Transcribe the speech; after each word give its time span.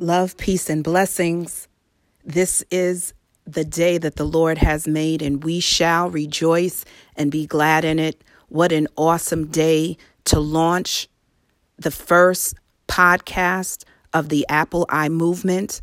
Love, 0.00 0.36
peace, 0.36 0.70
and 0.70 0.84
blessings. 0.84 1.66
This 2.24 2.62
is 2.70 3.14
the 3.48 3.64
day 3.64 3.98
that 3.98 4.14
the 4.14 4.24
Lord 4.24 4.58
has 4.58 4.86
made, 4.86 5.22
and 5.22 5.42
we 5.42 5.58
shall 5.58 6.08
rejoice 6.08 6.84
and 7.16 7.32
be 7.32 7.46
glad 7.46 7.84
in 7.84 7.98
it. 7.98 8.22
What 8.48 8.70
an 8.70 8.86
awesome 8.94 9.48
day 9.48 9.96
to 10.26 10.38
launch 10.38 11.08
the 11.78 11.90
first 11.90 12.54
podcast 12.86 13.82
of 14.14 14.28
the 14.28 14.46
APPleye 14.48 15.10
movement. 15.10 15.80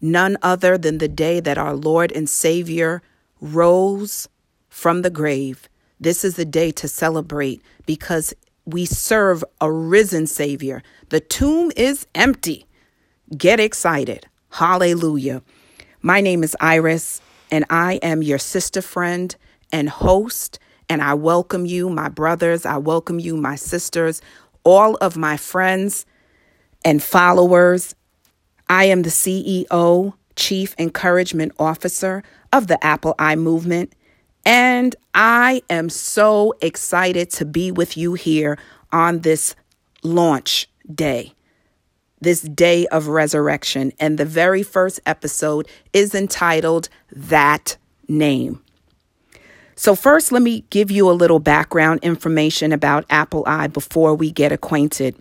None 0.00 0.38
other 0.40 0.78
than 0.78 0.96
the 0.96 1.08
day 1.08 1.38
that 1.40 1.58
our 1.58 1.74
Lord 1.74 2.12
and 2.12 2.30
Savior 2.30 3.02
rose 3.42 4.26
from 4.70 5.02
the 5.02 5.10
grave. 5.10 5.68
This 6.00 6.24
is 6.24 6.36
the 6.36 6.46
day 6.46 6.70
to 6.72 6.88
celebrate 6.88 7.60
because 7.84 8.32
we 8.64 8.86
serve 8.86 9.44
a 9.60 9.70
risen 9.70 10.26
Savior. 10.26 10.82
The 11.10 11.20
tomb 11.20 11.72
is 11.76 12.06
empty. 12.14 12.66
Get 13.30 13.58
excited. 13.58 14.26
Hallelujah. 14.50 15.42
My 16.02 16.20
name 16.20 16.44
is 16.44 16.54
Iris, 16.60 17.22
and 17.50 17.64
I 17.70 17.94
am 18.02 18.22
your 18.22 18.38
sister 18.38 18.82
friend 18.82 19.34
and 19.72 19.88
host. 19.88 20.58
And 20.90 21.00
I 21.00 21.14
welcome 21.14 21.64
you, 21.64 21.88
my 21.88 22.10
brothers. 22.10 22.66
I 22.66 22.76
welcome 22.76 23.18
you, 23.18 23.38
my 23.38 23.56
sisters, 23.56 24.20
all 24.62 24.96
of 24.96 25.16
my 25.16 25.38
friends 25.38 26.04
and 26.84 27.02
followers. 27.02 27.94
I 28.68 28.84
am 28.84 29.02
the 29.02 29.08
CEO, 29.08 30.12
Chief 30.36 30.74
Encouragement 30.78 31.52
Officer 31.58 32.22
of 32.52 32.66
the 32.66 32.78
APPleye 32.82 33.38
Movement. 33.38 33.94
And 34.44 34.94
I 35.14 35.62
am 35.70 35.88
so 35.88 36.52
excited 36.60 37.30
to 37.30 37.46
be 37.46 37.72
with 37.72 37.96
you 37.96 38.12
here 38.12 38.58
on 38.92 39.20
this 39.20 39.56
launch 40.02 40.68
day 40.94 41.32
this 42.24 42.40
day 42.42 42.86
of 42.88 43.08
resurrection. 43.08 43.92
And 44.00 44.18
the 44.18 44.24
very 44.24 44.62
first 44.62 45.00
episode 45.06 45.68
is 45.92 46.14
entitled 46.14 46.88
That 47.12 47.76
Name. 48.08 48.60
So, 49.76 49.94
first, 49.94 50.30
let 50.32 50.42
me 50.42 50.64
give 50.70 50.90
you 50.90 51.10
a 51.10 51.12
little 51.12 51.40
background 51.40 52.00
information 52.02 52.72
about 52.72 53.08
APPleye 53.08 53.72
before 53.72 54.14
we 54.14 54.30
get 54.30 54.52
acquainted 54.52 55.16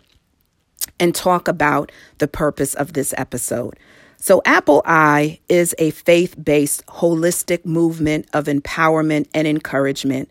and 1.00 1.16
talk 1.16 1.48
about 1.48 1.92
the 2.20 2.28
purpose 2.28 2.74
of 2.76 2.94
this 2.94 3.14
episode. 3.18 3.78
So, 4.18 4.42
APPleye 4.42 5.40
is 5.50 5.74
a 5.80 5.90
faith 5.90 6.36
based, 6.42 6.86
holistic 6.86 7.66
movement 7.66 8.28
of 8.32 8.46
empowerment 8.46 9.28
and 9.34 9.48
encouragement. 9.48 10.30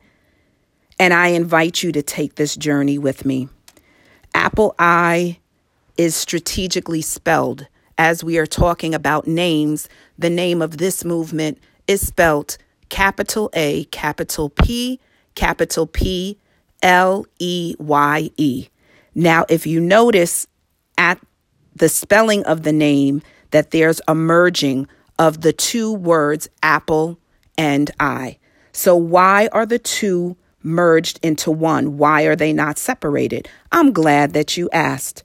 And 1.01 1.13
I 1.13 1.29
invite 1.29 1.83
you 1.83 1.91
to 1.93 2.03
take 2.03 2.37
this 2.37 2.55
journey 2.55 2.99
with 2.99 3.25
me. 3.25 3.49
APPleye 4.35 5.39
is 5.97 6.15
strategically 6.15 7.03
spelled. 7.03 7.67
As 7.99 8.25
we 8.25 8.39
are 8.39 8.47
talking 8.47 8.95
about 8.95 9.27
names, 9.27 9.89
the 10.19 10.31
name 10.31 10.63
of 10.63 10.79
this 10.79 11.05
movement 11.05 11.59
is 11.87 12.07
spelled 12.07 12.57
capital 12.89 13.51
A, 13.55 13.85
capital 13.85 14.51
P, 14.51 15.01
capital 15.35 15.87
P, 15.87 16.39
L 16.83 17.27
E 17.39 17.75
Y 17.79 18.31
E. 18.37 18.69
Now, 19.15 19.45
if 19.49 19.67
you 19.67 19.81
notice 19.81 20.47
at 20.99 21.21
the 21.75 21.89
spelling 21.89 22.45
of 22.45 22.63
the 22.63 22.73
name 22.73 23.23
that 23.51 23.71
there's 23.71 24.01
a 24.09 24.15
merging 24.15 24.89
of 25.19 25.43
the 25.43 25.53
two 25.53 25.93
words 25.93 26.49
apple 26.63 27.19
and 27.57 27.91
I. 28.01 28.39
So, 28.73 28.97
why 28.97 29.49
are 29.53 29.67
the 29.67 29.79
two 29.79 30.37
merged 30.63 31.21
into 31.23 31.51
one? 31.51 31.99
Why 31.99 32.23
are 32.23 32.37
they 32.37 32.53
not 32.53 32.79
separated? 32.79 33.49
I'm 33.71 33.93
glad 33.93 34.33
that 34.33 34.57
you 34.57 34.69
asked. 34.73 35.23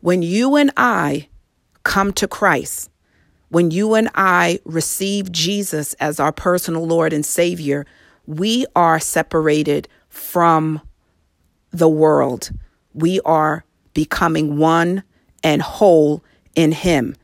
When 0.00 0.22
you 0.22 0.56
and 0.56 0.72
I 0.76 1.28
come 1.82 2.12
to 2.14 2.26
Christ, 2.26 2.90
when 3.50 3.70
you 3.70 3.94
and 3.94 4.08
I 4.14 4.60
receive 4.64 5.30
Jesus 5.30 5.92
as 5.94 6.18
our 6.18 6.32
personal 6.32 6.86
Lord 6.86 7.12
and 7.12 7.24
Savior, 7.24 7.84
we 8.26 8.64
are 8.74 8.98
separated 8.98 9.88
from 10.08 10.80
the 11.70 11.88
world. 11.88 12.50
We 12.94 13.20
are 13.20 13.64
becoming 13.92 14.56
one 14.56 15.02
and 15.42 15.60
whole 15.60 16.24
in 16.54 16.72
Him. 16.72 17.16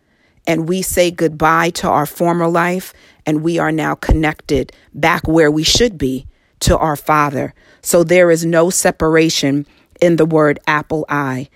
And 0.46 0.68
we 0.68 0.82
say 0.82 1.10
goodbye 1.10 1.70
to 1.70 1.88
our 1.88 2.06
former 2.06 2.46
life, 2.46 2.92
and 3.24 3.42
we 3.42 3.58
are 3.58 3.72
now 3.72 3.94
connected 3.94 4.70
back 4.94 5.26
where 5.26 5.50
we 5.50 5.62
should 5.62 5.96
be 5.96 6.26
to 6.60 6.76
our 6.76 6.96
Father. 6.96 7.54
So 7.82 8.04
there 8.04 8.30
is 8.30 8.44
no 8.44 8.68
separation 8.70 9.66
in 10.00 10.16
the 10.16 10.26
word 10.26 10.58
APPleye. 10.68 11.48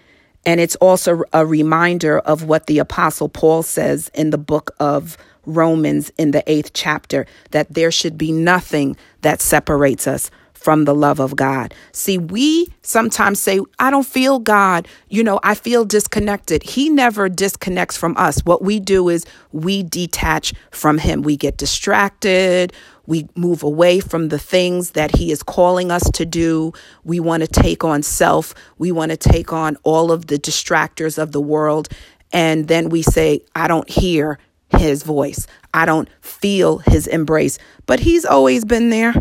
And 0.46 0.60
it's 0.60 0.76
also 0.76 1.22
a 1.32 1.44
reminder 1.44 2.18
of 2.20 2.44
what 2.44 2.66
the 2.66 2.78
Apostle 2.78 3.28
Paul 3.28 3.62
says 3.62 4.10
in 4.14 4.30
the 4.30 4.38
book 4.38 4.70
of 4.80 5.16
Romans 5.46 6.10
in 6.18 6.30
the 6.30 6.42
eighth 6.50 6.72
chapter 6.72 7.26
that 7.50 7.72
there 7.72 7.90
should 7.90 8.16
be 8.16 8.32
nothing 8.32 8.96
that 9.22 9.40
separates 9.40 10.06
us 10.06 10.30
from 10.60 10.84
the 10.84 10.94
love 10.94 11.20
of 11.20 11.34
God. 11.36 11.72
See, 11.92 12.18
we 12.18 12.68
sometimes 12.82 13.40
say, 13.40 13.60
I 13.78 13.90
don't 13.90 14.06
feel 14.06 14.38
God. 14.38 14.86
You 15.08 15.24
know, 15.24 15.40
I 15.42 15.54
feel 15.54 15.86
disconnected. 15.86 16.62
He 16.62 16.90
never 16.90 17.30
disconnects 17.30 17.96
from 17.96 18.14
us. 18.18 18.40
What 18.44 18.60
we 18.62 18.78
do 18.78 19.08
is 19.08 19.24
we 19.52 19.82
detach 19.82 20.52
from 20.70 20.98
Him. 20.98 21.22
We 21.22 21.38
get 21.38 21.56
distracted. 21.56 22.74
We 23.10 23.26
move 23.34 23.64
away 23.64 23.98
from 23.98 24.28
the 24.28 24.38
things 24.38 24.92
that 24.92 25.16
He 25.16 25.32
is 25.32 25.42
calling 25.42 25.90
us 25.90 26.08
to 26.12 26.24
do. 26.24 26.72
We 27.02 27.18
want 27.18 27.40
to 27.40 27.48
take 27.48 27.82
on 27.82 28.04
self. 28.04 28.54
We 28.78 28.92
want 28.92 29.10
to 29.10 29.16
take 29.16 29.52
on 29.52 29.76
all 29.82 30.12
of 30.12 30.28
the 30.28 30.38
distractors 30.38 31.18
of 31.20 31.32
the 31.32 31.40
world. 31.40 31.88
And 32.32 32.68
then 32.68 32.88
we 32.88 33.02
say, 33.02 33.40
I 33.52 33.66
don't 33.66 33.90
hear 33.90 34.38
His 34.68 35.02
voice. 35.02 35.48
I 35.74 35.86
don't 35.86 36.08
feel 36.20 36.78
His 36.78 37.08
embrace. 37.08 37.58
But 37.84 37.98
He's 37.98 38.24
always 38.24 38.64
been 38.64 38.90
there. 38.90 39.12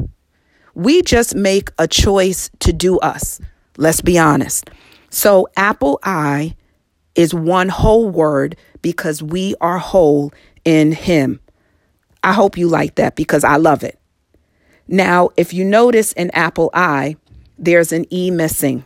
We 0.75 1.01
just 1.01 1.33
make 1.33 1.71
a 1.79 1.87
choice 1.87 2.51
to 2.59 2.71
do 2.71 2.99
us. 2.99 3.41
Let's 3.75 4.01
be 4.01 4.19
honest. 4.19 4.69
So, 5.09 5.47
APPleye 5.57 6.55
is 7.15 7.33
one 7.33 7.69
whole 7.69 8.07
word 8.11 8.55
because 8.83 9.23
we 9.23 9.55
are 9.61 9.79
whole 9.79 10.31
in 10.63 10.91
Him. 10.91 11.39
I 12.23 12.33
hope 12.33 12.57
you 12.57 12.67
like 12.67 12.95
that 12.95 13.15
because 13.15 13.43
I 13.43 13.57
love 13.57 13.83
it. 13.83 13.99
Now, 14.87 15.29
if 15.37 15.53
you 15.53 15.63
notice 15.63 16.13
in 16.13 16.29
APPleye, 16.29 17.17
there's 17.57 17.91
an 17.91 18.05
E 18.11 18.31
missing. 18.31 18.83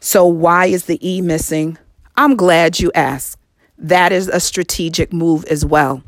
So, 0.00 0.26
why 0.26 0.66
is 0.66 0.84
the 0.84 1.04
E 1.06 1.20
missing? 1.20 1.78
I'm 2.16 2.36
glad 2.36 2.78
you 2.78 2.92
asked. 2.94 3.38
That 3.78 4.12
is 4.12 4.28
a 4.28 4.40
strategic 4.40 5.12
move 5.12 5.44
as 5.46 5.64
well. 5.64 6.02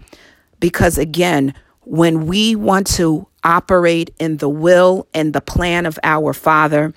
Because 0.60 0.96
again, 0.98 1.54
when 1.80 2.26
we 2.26 2.54
want 2.54 2.86
to 2.86 3.26
operate 3.44 4.14
in 4.18 4.38
the 4.38 4.48
will 4.48 5.06
and 5.14 5.32
the 5.32 5.40
plan 5.40 5.86
of 5.86 5.98
our 6.02 6.32
Father, 6.32 6.92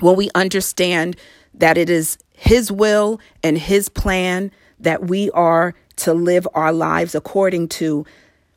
when 0.00 0.16
we 0.16 0.30
understand 0.34 1.16
that 1.54 1.78
it 1.78 1.90
is 1.90 2.18
His 2.32 2.70
will 2.70 3.20
and 3.42 3.58
His 3.58 3.88
plan 3.88 4.50
that 4.80 5.08
we 5.08 5.30
are 5.30 5.74
to 5.96 6.14
live 6.14 6.46
our 6.54 6.72
lives 6.72 7.14
according 7.14 7.68
to, 7.68 8.04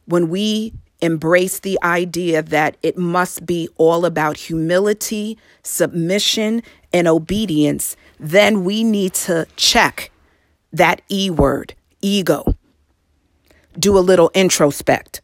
when 0.06 0.30
we 0.30 0.74
embrace 1.02 1.60
the 1.60 1.78
idea 1.84 2.42
that 2.42 2.78
it 2.82 2.98
must 2.98 3.46
be 3.46 3.70
all 3.78 4.06
about 4.06 4.38
humility, 4.38 5.38
submission, 5.64 6.64
and 6.92 7.08
obedience, 7.08 7.96
then 8.20 8.64
we 8.64 8.84
need 8.84 9.14
to 9.14 9.46
check 9.56 10.10
that 10.74 11.02
E 11.10 11.30
word, 11.30 11.76
ego. 12.02 12.56
Do 13.78 13.98
a 13.98 14.00
little 14.00 14.32
introspect 14.34 15.22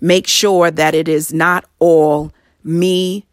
make 0.00 0.26
sure 0.26 0.70
that 0.70 0.94
it 0.94 1.08
is 1.08 1.32
not 1.32 1.64
all 1.78 2.32
me, 2.62 3.26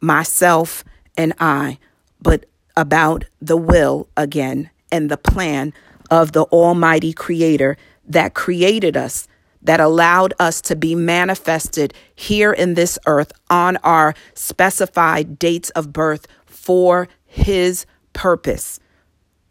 myself, 0.00 0.84
and 1.16 1.32
I, 1.38 1.78
but 2.20 2.46
about 2.76 3.24
the 3.40 3.56
will 3.56 4.08
again 4.16 4.70
and 4.90 5.10
the 5.10 5.16
plan 5.16 5.72
of 6.12 6.32
the 6.32 6.42
Almighty 6.44 7.14
Creator 7.14 7.78
that 8.06 8.34
created 8.34 8.98
us, 8.98 9.26
that 9.62 9.80
allowed 9.80 10.34
us 10.38 10.60
to 10.60 10.76
be 10.76 10.94
manifested 10.94 11.94
here 12.14 12.52
in 12.52 12.74
this 12.74 12.98
earth 13.06 13.32
on 13.48 13.78
our 13.78 14.12
specified 14.34 15.38
dates 15.38 15.70
of 15.70 15.90
birth 15.90 16.26
for 16.44 17.08
His 17.24 17.86
purpose. 18.12 18.78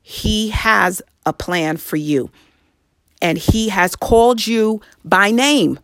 He 0.03 0.49
has 0.49 1.01
a 1.25 1.33
plan 1.33 1.77
for 1.77 1.97
you, 1.97 2.29
and 3.23 3.39
He 3.39 3.69
has 3.69 3.95
called 3.95 4.45
you 4.45 4.81
by 5.03 5.31
name. 5.31 5.79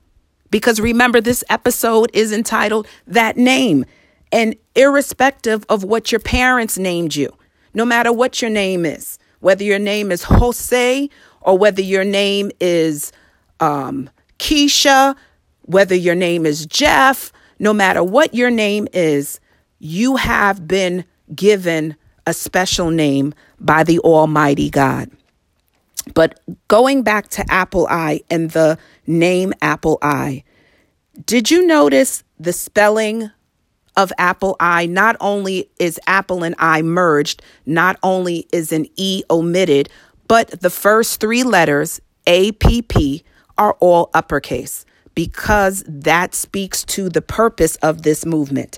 Because 0.52 0.80
remember, 0.80 1.20
this 1.20 1.44
episode 1.50 2.12
is 2.14 2.32
entitled 2.32 2.88
That 3.08 3.36
Name. 3.36 3.84
And 4.32 4.56
irrespective 4.76 5.66
of 5.70 5.84
what 5.84 6.12
your 6.12 6.20
parents 6.20 6.78
named 6.78 7.16
you, 7.16 7.36
no 7.74 7.84
matter 7.84 8.14
what 8.14 8.42
your 8.42 8.52
name 8.52 8.86
is, 8.86 9.18
whether 9.40 9.64
your 9.64 9.80
name 9.80 10.12
is 10.12 10.24
Jose 10.24 11.10
or 11.42 11.58
whether 11.58 11.82
your 11.82 12.04
name 12.04 12.52
is 12.60 13.12
um, 13.60 14.10
Keisha, 14.40 15.16
whether 15.62 15.96
your 15.96 16.16
name 16.16 16.46
is 16.46 16.66
Jeff, 16.66 17.32
no 17.60 17.74
matter 17.74 18.04
what 18.04 18.34
your 18.34 18.50
name 18.50 18.88
is, 18.94 19.40
you 19.80 20.16
have 20.16 20.68
been 20.68 21.06
given 21.34 21.96
a 22.26 22.34
special 22.34 22.90
name 22.90 23.34
by 23.60 23.84
the 23.84 24.00
Almighty 24.00 24.70
God. 24.70 25.10
But 26.14 26.40
going 26.68 27.04
back 27.04 27.28
to 27.30 27.44
APPleye 27.46 28.24
and 28.30 28.52
the 28.52 28.78
name 29.06 29.54
APPleye, 29.62 30.44
did 31.26 31.52
you 31.52 31.66
notice 31.66 32.24
the 32.40 32.54
spelling 32.54 33.32
of 33.98 34.14
APPleye, 34.18 34.90
Not 34.90 35.18
only 35.20 35.70
is 35.80 36.00
Apple 36.08 36.44
and 36.44 36.56
I 36.60 36.82
merged, 36.84 37.42
not 37.66 37.98
only 38.04 38.48
is 38.54 38.72
an 38.72 38.86
E 38.96 39.24
omitted, 39.30 39.90
but 40.28 40.62
the 40.62 40.70
first 40.70 41.20
three 41.20 41.44
letters, 41.44 42.00
APP, 42.28 43.24
are 43.58 43.76
all 43.80 44.10
uppercase 44.14 44.86
because 45.16 45.84
that 45.88 46.36
speaks 46.36 46.84
to 46.84 47.10
the 47.10 47.24
purpose 47.24 47.76
of 47.78 48.04
this 48.04 48.26
movement. 48.26 48.78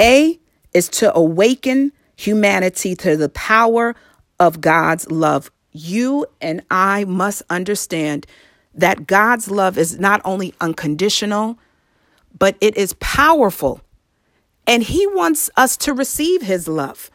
A 0.00 0.38
is 0.72 0.88
to 0.88 1.14
awaken 1.14 1.92
humanity 2.16 2.96
to 2.96 3.16
the 3.16 3.28
power 3.28 3.94
of 4.40 4.62
God's 4.62 5.10
love. 5.10 5.50
You 5.72 6.26
and 6.40 6.62
I 6.70 7.04
must 7.04 7.42
understand 7.50 8.26
that 8.74 9.06
God's 9.06 9.50
love 9.50 9.76
is 9.76 9.98
not 9.98 10.22
only 10.24 10.54
unconditional, 10.60 11.58
but 12.38 12.56
it 12.60 12.76
is 12.76 12.94
powerful. 12.94 13.80
And 14.66 14.82
He 14.82 15.06
wants 15.06 15.50
us 15.56 15.76
to 15.78 15.92
receive 15.92 16.42
His 16.42 16.68
love. 16.68 17.10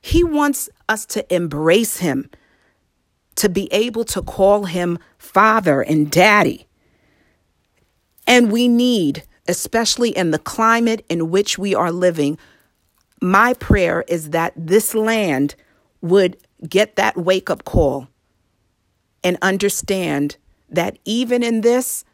He 0.00 0.22
wants 0.22 0.68
us 0.88 1.04
to 1.06 1.34
embrace 1.34 1.98
Him, 1.98 2.30
to 3.36 3.48
be 3.48 3.72
able 3.72 4.04
to 4.04 4.22
call 4.22 4.64
Him 4.64 4.98
Father 5.18 5.82
and 5.82 6.10
Daddy. 6.10 6.66
And 8.26 8.50
we 8.52 8.68
need, 8.68 9.24
especially 9.48 10.10
in 10.10 10.30
the 10.30 10.38
climate 10.38 11.04
in 11.08 11.30
which 11.30 11.58
we 11.58 11.74
are 11.74 11.92
living, 11.92 12.38
my 13.20 13.54
prayer 13.54 14.04
is 14.08 14.30
that 14.30 14.52
this 14.56 14.94
land 14.94 15.54
would 16.00 16.36
get 16.68 16.96
that 16.96 17.16
wake 17.16 17.50
up 17.50 17.64
call 17.64 18.08
and 19.24 19.38
understand 19.42 20.36
that 20.68 20.98
even 21.04 21.42
in 21.42 21.62
this, 21.62 22.04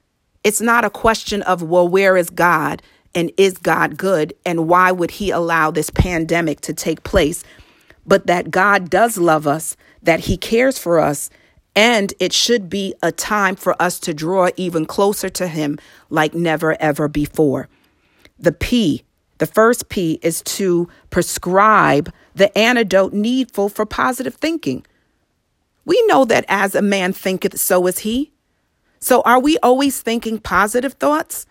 it's 0.45 0.61
not 0.61 0.85
a 0.85 0.91
question 0.91 1.43
of, 1.43 1.63
well, 1.63 1.87
where 1.87 2.17
is 2.17 2.31
God 2.31 2.83
and 3.15 3.31
is 3.37 3.59
God 3.59 3.97
good 3.97 4.35
and 4.45 4.69
why 4.69 4.93
would 4.93 5.13
he 5.13 5.31
allow 5.31 5.71
this 5.71 5.91
pandemic 5.91 6.61
to 6.63 6.73
take 6.73 7.03
place? 7.03 7.45
But 8.07 8.27
that 8.27 8.51
God 8.51 8.91
does 8.91 9.17
love 9.17 9.47
us, 9.47 9.77
that 10.03 10.21
he 10.21 10.37
cares 10.37 10.79
for 10.79 10.99
us, 10.99 11.31
and 11.75 12.13
it 12.19 12.33
should 12.33 12.69
be 12.69 12.95
a 13.03 13.13
time 13.13 13.57
for 13.57 13.81
us 13.81 13.99
to 14.01 14.13
draw 14.15 14.49
even 14.57 14.87
closer 14.87 15.29
to 15.31 15.47
him 15.47 15.79
like 16.11 16.35
never 16.35 16.81
ever 16.81 17.09
before. 17.09 17.69
The 18.39 18.53
P, 18.53 19.05
the 19.39 19.47
first 19.47 19.89
P 19.89 20.19
is 20.23 20.43
to 20.43 20.89
prescribe 21.11 22.13
the 22.35 22.57
antidote 22.57 23.13
needful 23.13 23.69
for 23.69 23.87
positive 23.87 24.35
thinking. 24.35 24.85
We 25.85 26.05
know 26.07 26.25
that 26.25 26.45
as 26.49 26.75
a 26.75 26.83
man 26.83 27.13
thinketh, 27.13 27.59
so 27.59 27.87
is 27.87 28.01
he. 28.01 28.33
So, 29.01 29.21
are 29.23 29.41
we 29.41 29.59
always 29.59 30.01
thinking 30.01 30.39
positive 30.39 30.93
thoughts? 30.95 31.47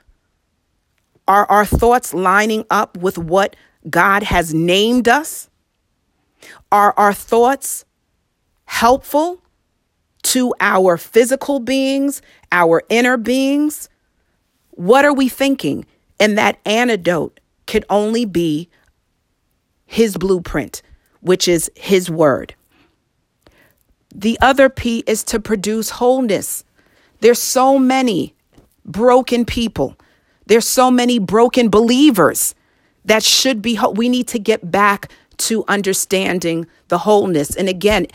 Are 1.31 1.45
our 1.45 1.66
thoughts 1.66 2.13
lining 2.13 2.66
up 2.69 2.98
with 2.98 3.18
what 3.18 3.56
God 3.89 4.22
has 4.22 4.54
named 4.54 5.07
us? 5.07 5.50
Are 6.74 6.94
our 6.98 7.13
thoughts 7.13 7.86
helpful 8.66 9.42
to 10.24 10.54
our 10.60 10.98
physical 10.98 11.62
beings, 11.62 12.22
our 12.51 12.83
inner 12.89 13.16
beings? 13.16 13.88
What 14.72 15.06
are 15.06 15.13
we 15.13 15.30
thinking? 15.30 15.86
And 16.19 16.38
that 16.38 16.60
antidote 16.66 17.39
could 17.66 17.86
only 17.89 18.25
be 18.25 18.68
His 19.86 20.18
blueprint, 20.18 20.81
which 21.22 21.48
is 21.48 21.72
His 21.77 22.12
word. 22.12 22.56
The 24.13 24.38
other 24.42 24.68
P 24.68 25.01
is 25.07 25.24
to 25.24 25.39
produce 25.39 25.92
wholeness. 25.92 26.66
There's 27.22 27.39
so 27.39 27.80
many 27.80 28.36
broken 28.84 29.45
people. 29.45 29.95
There's 30.51 30.68
so 30.68 30.92
many 30.92 31.18
broken 31.18 31.69
believers 31.69 32.56
that 33.06 33.24
should 33.24 33.62
be 33.62 33.80
we 33.95 34.09
need 34.09 34.27
to 34.27 34.38
get 34.38 34.69
back 34.69 35.09
to 35.38 35.63
understanding 35.69 36.68
the 36.89 36.98
wholeness. 36.98 37.56
And 37.56 37.69
again, 37.69 38.07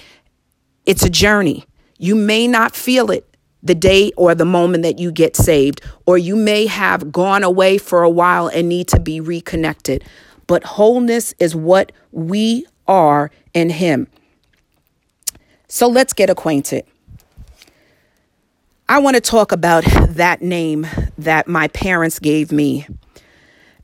it's 0.84 1.02
a 1.02 1.08
journey. 1.08 1.64
You 1.96 2.14
may 2.14 2.46
not 2.46 2.76
feel 2.76 3.10
it 3.10 3.26
the 3.62 3.74
day 3.74 4.12
or 4.18 4.34
the 4.34 4.44
moment 4.44 4.82
that 4.82 4.98
you 4.98 5.12
get 5.12 5.34
saved, 5.34 5.80
or 6.04 6.18
you 6.18 6.36
may 6.36 6.66
have 6.66 7.10
gone 7.10 7.42
away 7.42 7.78
for 7.78 8.02
a 8.02 8.10
while 8.10 8.48
and 8.48 8.68
need 8.68 8.88
to 8.88 9.00
be 9.00 9.18
reconnected. 9.18 10.04
But 10.46 10.62
wholeness 10.62 11.32
is 11.38 11.56
what 11.56 11.90
we 12.12 12.66
are 12.86 13.30
in 13.54 13.70
Him. 13.70 14.08
So 15.68 15.88
let's 15.88 16.12
get 16.12 16.28
acquainted. 16.28 16.84
I 18.88 19.00
want 19.00 19.16
to 19.16 19.20
talk 19.20 19.50
about 19.50 19.84
that 20.10 20.42
name 20.42 20.86
that 21.18 21.48
my 21.48 21.66
parents 21.68 22.20
gave 22.20 22.52
me. 22.52 22.86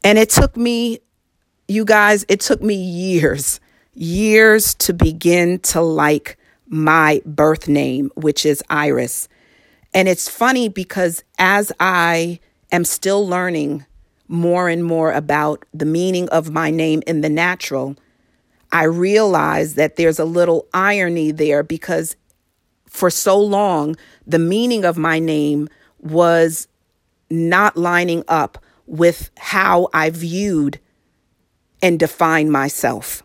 And 0.04 0.16
it 0.16 0.31
took 0.31 0.56
me, 0.56 1.00
you 1.66 1.84
guys, 1.84 2.25
it 2.28 2.38
took 2.38 2.62
me 2.62 2.76
years, 2.76 3.58
years 3.94 4.75
to 4.76 4.93
begin 4.93 5.58
to 5.60 5.81
like 5.81 6.38
my 6.69 7.20
birth 7.26 7.66
name, 7.66 8.12
which 8.14 8.46
is 8.46 8.62
Iris. 8.70 9.28
And 9.93 10.08
it's 10.08 10.28
funny 10.28 10.69
because 10.69 11.25
as 11.37 11.72
I 11.81 12.38
am 12.70 12.84
still 12.84 13.26
learning 13.26 13.84
more 14.28 14.69
and 14.69 14.84
more 14.84 15.10
about 15.10 15.64
the 15.75 15.84
meaning 15.84 16.28
of 16.28 16.52
my 16.52 16.70
name 16.70 17.02
in 17.08 17.22
the 17.22 17.28
natural, 17.28 17.96
I 18.70 18.84
realize 18.84 19.75
that 19.75 19.96
there's 19.96 20.20
a 20.20 20.25
little 20.25 20.69
irony 20.72 21.32
there 21.32 21.64
because 21.64 22.14
for 22.88 23.11
so 23.11 23.38
long, 23.38 23.96
the 24.26 24.38
meaning 24.38 24.84
of 24.84 24.96
my 24.96 25.19
name 25.19 25.69
was 26.00 26.69
not 27.31 27.76
lining 27.76 28.25
up 28.29 28.62
with 28.87 29.31
how 29.38 29.88
I 29.94 30.11
viewed 30.11 30.79
and 31.81 31.99
defined 31.99 32.52
myself. 32.52 33.23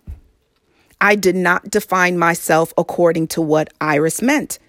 I 0.99 1.15
did 1.15 1.35
not 1.35 1.69
define 1.69 2.17
myself 2.17 2.73
according 2.77 3.27
to 3.29 3.41
what 3.41 3.71
Iris 3.79 4.21
meant. 4.21 4.59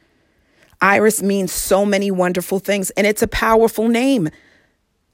Iris 0.80 1.22
means 1.22 1.52
so 1.52 1.84
many 1.84 2.10
wonderful 2.10 2.58
things, 2.58 2.90
and 2.90 3.06
it's 3.06 3.22
a 3.22 3.28
powerful 3.28 3.88
name. 3.88 4.28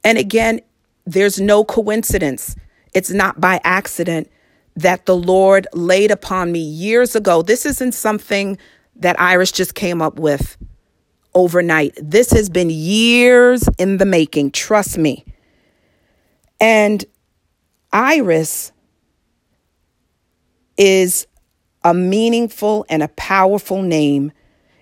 And 0.03 0.19
again, 0.19 0.61
there's 1.07 1.41
no 1.41 1.65
coincidence. 1.65 2.57
It's 2.93 3.11
not 3.11 3.41
by 3.41 3.61
accident 3.65 4.31
that 4.77 5.07
the 5.07 5.17
Lord 5.17 5.67
laid 5.73 6.11
upon 6.11 6.51
me 6.53 6.59
years 6.59 7.15
ago. 7.15 7.43
This 7.43 7.65
isn't 7.65 7.93
something 7.93 8.59
that 8.97 9.21
Iris 9.21 9.53
just 9.53 9.75
came 9.75 10.01
up 10.01 10.19
with 10.19 10.57
overnight. 11.35 11.99
This 12.01 12.31
has 12.31 12.49
been 12.49 12.71
years 12.71 13.69
in 13.79 13.99
the 13.99 14.07
making, 14.07 14.53
trust 14.53 14.99
me. 14.99 15.25
And 16.61 17.05
Iris 17.93 18.73
is 20.77 21.27
a 21.83 21.93
meaningful 21.93 22.87
and 22.89 23.03
a 23.03 23.09
powerful 23.09 23.83
name. 23.83 24.33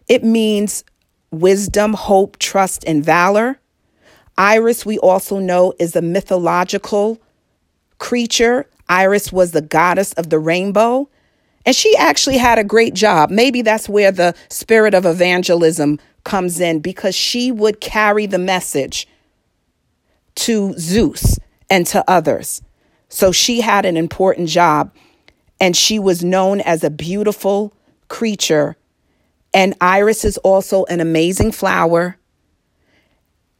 It 0.08 0.22
means 0.22 0.84
wisdom, 1.30 1.94
hope, 1.94 2.38
trust, 2.38 2.84
and 2.86 3.04
valor. 3.04 3.58
Iris, 4.36 4.86
we 4.86 4.98
also 4.98 5.38
know, 5.38 5.74
is 5.78 5.96
a 5.96 6.02
mythological 6.02 7.20
creature. 7.98 8.68
Iris 8.88 9.32
was 9.32 9.52
the 9.52 9.62
goddess 9.62 10.12
of 10.14 10.30
the 10.30 10.38
rainbow. 10.38 11.08
And 11.64 11.74
she 11.76 11.96
actually 11.96 12.38
had 12.38 12.58
a 12.58 12.64
great 12.64 12.94
job. 12.94 13.30
Maybe 13.30 13.62
that's 13.62 13.88
where 13.88 14.10
the 14.10 14.34
spirit 14.48 14.94
of 14.94 15.06
evangelism 15.06 15.98
comes 16.24 16.60
in 16.60 16.80
because 16.80 17.14
she 17.14 17.52
would 17.52 17.80
carry 17.80 18.26
the 18.26 18.38
message 18.38 19.08
to 20.34 20.74
Zeus 20.78 21.38
and 21.70 21.86
to 21.88 22.04
others. 22.08 22.62
So 23.08 23.32
she 23.32 23.60
had 23.60 23.84
an 23.84 23.96
important 23.96 24.48
job 24.48 24.92
and 25.60 25.76
she 25.76 25.98
was 25.98 26.24
known 26.24 26.60
as 26.60 26.82
a 26.82 26.90
beautiful 26.90 27.72
creature. 28.08 28.76
And 29.54 29.74
Iris 29.80 30.24
is 30.24 30.38
also 30.38 30.84
an 30.86 31.00
amazing 31.00 31.52
flower. 31.52 32.16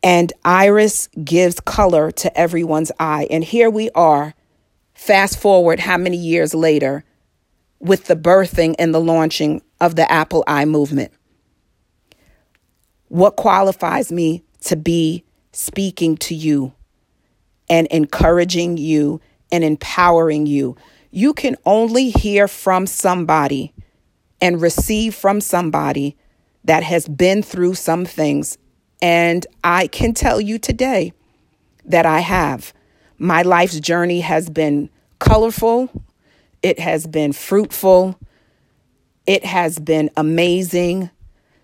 And 0.03 0.33
Iris 0.45 1.09
gives 1.23 1.61
color 1.61 2.11
to 2.11 2.37
everyone's 2.37 2.91
eye. 2.99 3.29
And 3.31 3.45
here 3.45 3.71
we 3.71 3.89
are, 3.91 4.35
fast 4.95 5.39
forward 5.39 5.81
how 5.81 5.97
many 5.97 6.17
years 6.17 6.55
later 6.55 7.05
with 7.83 8.05
the 8.07 8.17
birthing 8.17 8.75
and 8.79 8.95
the 8.95 9.01
launching 9.01 9.61
of 9.81 9.97
the 9.97 10.03
APPleye 10.03 10.69
movement. 10.69 11.13
What 13.09 13.37
qualifies 13.37 14.11
me 14.11 14.45
to 14.63 14.77
be 14.77 15.25
speaking 15.53 16.17
to 16.19 16.35
you 16.35 16.73
and 17.69 17.87
encouraging 17.89 18.79
you 18.79 19.21
and 19.51 19.65
empowering 19.65 20.47
you? 20.47 20.77
You 21.11 21.35
can 21.35 21.57
only 21.67 22.11
hear 22.11 22.49
from 22.49 22.87
somebody 22.87 23.75
and 24.41 24.63
receive 24.63 25.15
from 25.15 25.41
somebody 25.41 26.17
that 26.65 26.85
has 26.85 27.09
been 27.09 27.43
through 27.43 27.75
some 27.75 28.05
things. 28.05 28.57
And 29.03 29.45
I 29.65 29.89
can 29.89 30.15
tell 30.15 30.41
you 30.41 30.59
today 30.59 31.13
that 31.85 32.07
I 32.07 32.21
have. 32.21 32.73
My 33.19 33.43
life's 33.43 33.81
journey 33.81 34.21
has 34.21 34.49
been 34.49 34.89
colorful, 35.19 35.91
it 36.63 36.79
has 36.79 37.07
been 37.07 37.33
fruitful. 37.33 38.19
It 39.27 39.45
has 39.45 39.79
been 39.79 40.11
amazing. 40.17 41.11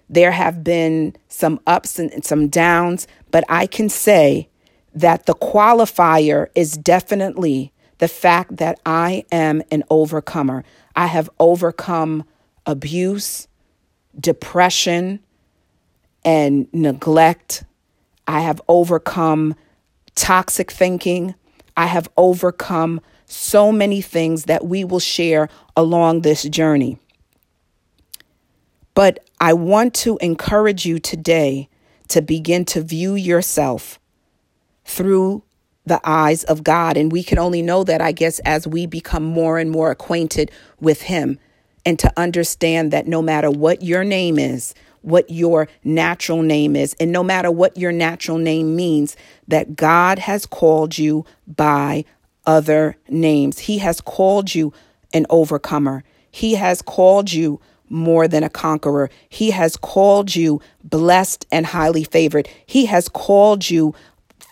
There 0.08 0.32
have 0.32 0.64
been 0.64 1.16
some 1.28 1.60
ups 1.66 1.98
and 1.98 2.24
some 2.24 2.48
downs, 2.48 3.06
but 3.30 3.44
I 3.48 3.66
can 3.66 3.88
say 3.88 4.48
that 4.94 5.26
the 5.26 5.34
qualifier 5.34 6.48
is 6.54 6.72
definitely 6.72 7.72
the 7.98 8.08
fact 8.08 8.56
that 8.56 8.80
I 8.86 9.24
am 9.30 9.62
an 9.70 9.84
overcomer. 9.90 10.64
I 10.96 11.06
have 11.06 11.28
overcome 11.38 12.24
abuse, 12.64 13.48
depression, 14.18 15.20
and 16.24 16.72
neglect. 16.72 17.64
I 18.26 18.40
have 18.40 18.60
overcome 18.68 19.54
toxic 20.14 20.70
thinking. 20.70 21.34
I 21.76 21.86
have 21.86 22.08
overcome 22.16 23.00
so 23.28 23.70
many 23.70 24.00
things 24.00 24.44
that 24.44 24.66
we 24.66 24.84
will 24.84 25.00
share 25.00 25.48
along 25.76 26.22
this 26.22 26.42
journey. 26.44 26.98
But 28.94 29.20
I 29.38 29.52
want 29.52 29.94
to 29.96 30.18
encourage 30.18 30.84
you 30.84 30.98
today 30.98 31.68
to 32.08 32.20
begin 32.22 32.64
to 32.64 32.82
view 32.82 33.14
yourself 33.14 34.00
through 34.84 35.44
the 35.86 36.00
eyes 36.04 36.42
of 36.44 36.64
God. 36.64 36.96
And 36.96 37.12
we 37.12 37.22
can 37.22 37.38
only 37.38 37.62
know 37.62 37.84
that, 37.84 38.00
I 38.00 38.12
guess, 38.12 38.40
as 38.40 38.66
we 38.66 38.86
become 38.86 39.24
more 39.24 39.58
and 39.58 39.70
more 39.70 39.90
acquainted 39.90 40.50
with 40.80 41.02
Him 41.02 41.38
and 41.86 41.98
to 41.98 42.12
understand 42.16 42.90
that 42.92 43.06
no 43.06 43.22
matter 43.22 43.50
what 43.50 43.82
your 43.82 44.04
name 44.04 44.38
is, 44.38 44.74
what 45.02 45.30
your 45.30 45.68
natural 45.84 46.42
name 46.42 46.74
is, 46.74 46.94
and 46.98 47.12
no 47.12 47.22
matter 47.22 47.50
what 47.50 47.76
your 47.76 47.92
natural 47.92 48.38
name 48.38 48.74
means, 48.74 49.16
that 49.46 49.76
God 49.76 50.18
has 50.18 50.44
called 50.44 50.98
you 50.98 51.24
by 51.46 52.04
other 52.48 52.96
names. 53.08 53.58
He 53.58 53.78
has 53.78 54.00
called 54.00 54.54
you 54.54 54.72
an 55.12 55.26
overcomer. 55.28 56.02
He 56.30 56.54
has 56.54 56.80
called 56.80 57.30
you 57.30 57.60
more 57.90 58.26
than 58.26 58.42
a 58.42 58.48
conqueror. 58.48 59.10
He 59.28 59.50
has 59.50 59.76
called 59.76 60.34
you 60.34 60.60
blessed 60.82 61.46
and 61.52 61.66
highly 61.66 62.04
favored. 62.04 62.48
He 62.64 62.86
has 62.86 63.08
called 63.08 63.68
you 63.68 63.94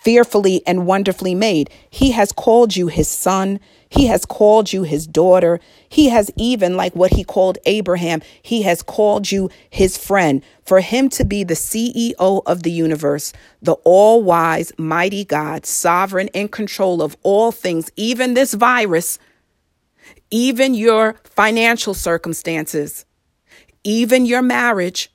fearfully 0.03 0.61
and 0.65 0.85
wonderfully 0.85 1.35
made. 1.35 1.69
He 1.89 2.11
has 2.11 2.31
called 2.31 2.75
you 2.75 2.87
his 2.87 3.07
son. 3.07 3.59
He 3.89 4.07
has 4.07 4.25
called 4.25 4.71
you 4.73 4.83
his 4.83 5.07
daughter. 5.07 5.59
He 5.89 6.09
has 6.09 6.31
even, 6.35 6.75
like 6.75 6.95
what 6.95 7.13
he 7.13 7.23
called 7.23 7.57
Abraham, 7.65 8.21
he 8.41 8.61
has 8.63 8.81
called 8.81 9.31
you 9.31 9.49
his 9.69 9.97
friend. 9.97 10.43
For 10.63 10.81
him 10.81 11.09
to 11.09 11.23
be 11.23 11.43
the 11.43 11.53
CEO 11.53 12.41
of 12.45 12.63
the 12.63 12.71
universe, 12.71 13.33
the 13.61 13.73
all 13.83 14.23
wise, 14.23 14.71
mighty 14.77 15.23
God, 15.23 15.65
sovereign 15.65 16.27
in 16.29 16.49
control 16.49 17.01
of 17.01 17.15
all 17.23 17.51
things, 17.51 17.91
even 17.95 18.33
this 18.33 18.53
virus, 18.53 19.19
even 20.29 20.73
your 20.73 21.15
financial 21.23 21.93
circumstances, 21.93 23.05
even 23.83 24.25
your 24.25 24.41
marriage, 24.41 25.11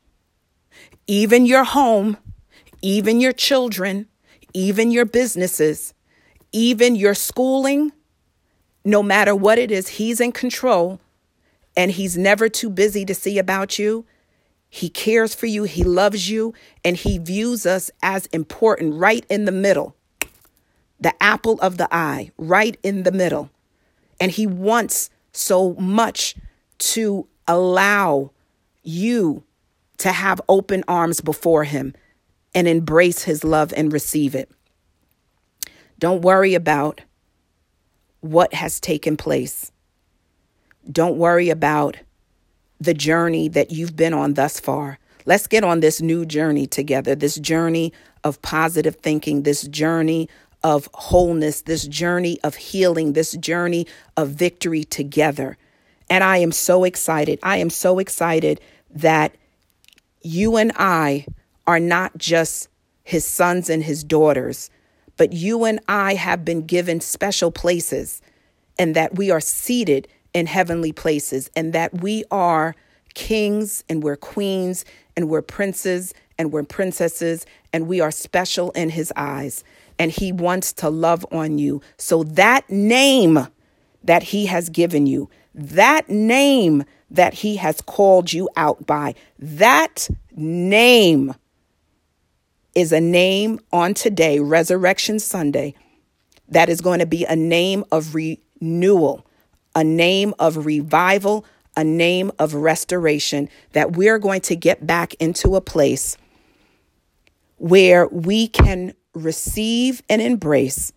even 1.07 1.45
your 1.45 1.65
home, 1.65 2.17
even 2.81 3.21
your 3.21 3.33
children, 3.33 4.09
even 4.55 4.91
your 4.91 5.05
businesses, 5.05 5.95
even 6.53 6.97
your 6.97 7.15
schooling, 7.15 7.93
no 8.85 9.03
matter 9.03 9.35
what 9.35 9.59
it 9.59 9.71
is, 9.71 9.89
He's 9.89 10.21
in 10.21 10.33
control 10.33 11.01
and 11.77 11.91
He's 11.91 12.17
never 12.17 12.49
too 12.49 12.71
busy 12.71 13.05
to 13.05 13.15
see 13.15 13.39
about 13.39 13.79
you. 13.79 14.05
He 14.69 14.89
cares 14.89 15.35
for 15.35 15.47
you, 15.47 15.65
He 15.65 15.85
loves 15.85 16.31
you, 16.31 16.55
and 16.85 16.97
He 16.97 17.19
views 17.19 17.67
us 17.67 17.91
as 18.03 18.27
important 18.27 18.95
right 18.95 19.25
in 19.29 19.45
the 19.45 19.53
middle, 19.53 19.95
the 21.01 21.15
apple 21.23 21.59
of 21.61 21.77
the 21.77 21.89
eye, 21.95 22.31
right 22.39 22.77
in 22.83 23.03
the 23.03 23.13
middle. 23.13 23.51
And 24.21 24.33
He 24.33 24.47
wants 24.47 25.11
so 25.33 25.75
much 25.75 26.37
to 26.79 27.27
allow 27.47 28.31
you 28.83 29.45
to 29.99 30.13
have 30.13 30.41
open 30.49 30.85
arms 30.89 31.21
before 31.21 31.65
Him 31.65 31.95
and 32.55 32.69
embrace 32.69 33.23
His 33.23 33.45
love 33.45 33.73
and 33.77 33.93
receive 33.93 34.35
it. 34.35 34.51
Don't 35.99 36.23
worry 36.23 36.55
about 36.55 37.01
what 38.21 38.55
has 38.55 38.81
taken 38.81 39.17
place. 39.17 39.71
Don't 40.91 41.17
worry 41.17 41.51
about 41.51 41.97
the 42.81 42.95
journey 42.95 43.49
that 43.49 43.71
you've 43.71 43.95
been 43.95 44.13
on 44.13 44.35
thus 44.35 44.59
far. 44.59 44.99
Let's 45.25 45.47
get 45.47 45.63
on 45.63 45.81
this 45.81 46.01
new 46.01 46.27
journey 46.27 46.67
together, 46.67 47.15
this 47.15 47.37
journey 47.37 47.93
of 48.25 48.43
positive 48.43 48.97
thinking, 48.97 49.43
this 49.43 49.63
journey 49.69 50.29
of 50.65 50.89
wholeness, 50.95 51.63
this 51.63 51.87
journey 51.87 52.41
of 52.43 52.57
healing, 52.57 53.13
this 53.13 53.33
journey 53.33 53.87
of 54.17 54.31
victory 54.31 54.85
together. 54.85 55.57
And 56.11 56.25
I 56.25 56.39
am 56.39 56.53
so 56.53 56.85
excited. 56.85 57.39
I 57.43 57.59
am 57.59 57.71
so 57.71 57.99
excited 57.99 58.61
that 58.91 59.35
you 60.23 60.57
and 60.57 60.73
I 60.77 61.27
are 61.66 61.81
not 61.81 62.16
just 62.19 62.69
his 63.04 63.25
sons 63.25 63.69
and 63.69 63.83
his 63.83 64.04
daughters, 64.04 64.71
but 65.16 65.33
you 65.33 65.64
and 65.64 65.81
I 65.88 66.14
have 66.14 66.45
been 66.45 66.66
given 66.66 67.00
special 67.00 67.50
places 67.50 68.21
and 68.78 68.95
that 68.97 69.16
we 69.16 69.31
are 69.31 69.40
seated 69.40 70.09
in 70.35 70.47
heavenly 70.47 70.92
places 70.92 71.50
and 71.54 71.73
that 71.73 72.00
we 72.00 72.25
are 72.31 72.75
kings 73.14 73.85
and 73.88 74.02
we're 74.02 74.16
queens 74.16 74.85
and 75.16 75.28
we're 75.28 75.42
princes 75.42 76.14
and 76.38 76.52
we're 76.52 76.62
princesses 76.62 77.47
and 77.73 77.87
we 77.87 78.00
are 78.00 78.11
special 78.11 78.71
in 78.71 78.90
his 78.90 79.12
eyes 79.16 79.62
and 79.99 80.11
he 80.11 80.33
wants 80.33 80.73
to 80.73 80.88
love 80.88 81.26
on 81.31 81.59
you. 81.59 81.83
So 81.99 82.25
that 82.25 82.69
name 82.71 83.47
that 84.04 84.23
he 84.23 84.47
has 84.47 84.69
given 84.69 85.07
you, 85.07 85.28
that 85.54 86.09
name 86.09 86.85
that 87.11 87.35
he 87.35 87.57
has 87.57 87.81
called 87.83 88.33
you 88.33 88.49
out 88.57 88.87
by, 88.87 89.14
that 89.38 90.09
name 90.35 91.35
is 92.75 92.93
a 92.93 93.00
name 93.00 93.61
on 93.73 93.95
today, 93.95 94.38
Resurrection 94.41 95.19
Sunday, 95.19 95.75
that 96.49 96.69
is 96.69 96.81
going 96.81 96.99
to 96.99 97.07
be 97.07 97.25
a 97.25 97.37
name 97.37 97.85
of 97.93 98.14
renewal, 98.14 99.26
a 99.75 99.85
name 99.85 100.35
of 100.38 100.67
revival, 100.67 101.45
a 101.76 101.85
name 101.85 102.31
of 102.38 102.55
restoration, 102.55 103.49
that 103.73 103.97
we're 103.97 104.19
going 104.19 104.41
to 104.43 104.57
get 104.57 104.87
back 104.87 105.14
into 105.14 105.57
a 105.57 105.61
place 105.61 106.17
where 107.57 108.09
we 108.09 108.49
can 108.49 108.95
receive 109.14 110.02
and 110.09 110.21
embrace 110.21 110.93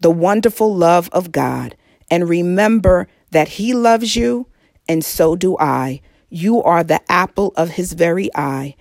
the 0.00 0.10
wonderful 0.10 0.74
love 0.74 1.08
of 1.12 1.32
God 1.32 1.76
and 2.10 2.28
remember 2.28 3.08
that 3.30 3.48
He 3.48 3.74
loves 3.74 4.16
you 4.16 4.46
and 4.88 5.04
so 5.04 5.36
do 5.36 5.56
I. 5.58 6.00
You 6.28 6.62
are 6.62 6.82
the 6.82 7.00
apple 7.10 7.52
of 7.56 7.70
His 7.70 7.92
very 7.92 8.30
eye. 8.34 8.74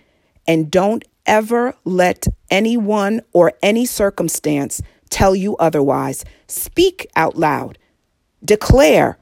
And 0.48 0.72
don't 0.72 1.04
ever 1.26 1.76
let 1.86 2.28
anyone 2.50 3.22
or 3.34 3.54
any 3.62 3.86
circumstance 3.86 4.82
tell 5.10 5.36
you 5.36 5.56
otherwise. 5.58 6.24
Speak 6.48 7.08
out 7.16 7.38
loud. 7.38 7.78
Declare 8.44 9.18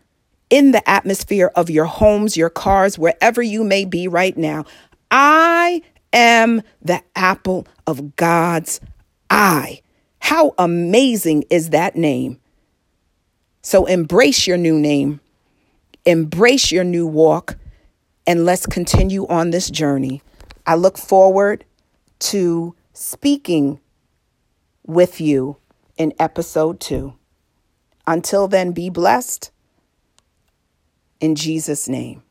in 0.50 0.72
the 0.72 0.88
atmosphere 0.90 1.52
of 1.56 1.70
your 1.70 1.86
homes, 1.86 2.38
your 2.38 2.50
cars, 2.50 2.98
wherever 2.98 3.42
you 3.42 3.64
may 3.64 3.86
be 3.86 4.08
right 4.08 4.38
now. 4.38 4.66
I 5.12 5.82
am 6.14 6.62
the 6.82 7.04
apple 7.16 7.68
of 7.86 8.16
God's 8.16 8.80
eye. 9.30 9.82
How 10.20 10.54
amazing 10.58 11.44
is 11.50 11.72
that 11.72 11.96
name? 11.96 12.40
So 13.62 13.86
embrace 13.86 14.48
your 14.48 14.58
new 14.58 14.80
name, 14.80 15.20
embrace 16.06 16.72
your 16.72 16.84
new 16.84 17.06
walk, 17.06 17.58
and 18.26 18.46
let's 18.46 18.66
continue 18.66 19.28
on 19.28 19.52
this 19.52 19.70
journey. 19.70 20.22
I 20.66 20.76
look 20.76 20.98
forward 20.98 21.66
to 22.20 22.76
speaking 22.94 23.80
with 24.86 25.22
you 25.22 25.58
in 25.98 26.14
episode 26.20 26.80
two. 26.80 27.14
Until 28.08 28.48
then, 28.48 28.72
be 28.72 28.90
blessed 28.90 29.52
in 31.20 31.36
Jesus' 31.36 31.88
name. 31.88 32.24